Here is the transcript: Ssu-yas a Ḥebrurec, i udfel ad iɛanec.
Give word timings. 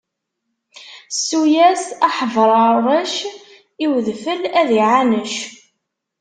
Ssu-yas 1.13 1.83
a 2.05 2.07
Ḥebrurec, 2.15 3.15
i 3.83 3.85
udfel 3.97 4.41
ad 4.61 4.69
iɛanec. 4.79 5.33